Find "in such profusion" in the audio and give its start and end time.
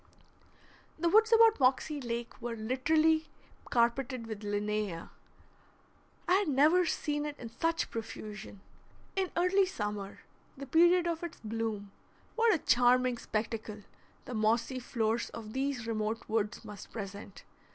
7.37-8.61